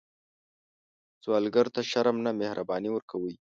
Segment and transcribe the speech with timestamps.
[1.23, 3.29] سوالګر ته شرم نه، مهرباني ورکوئ